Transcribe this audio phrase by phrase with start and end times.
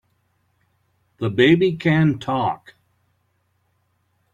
[1.19, 2.73] The baby can TALK!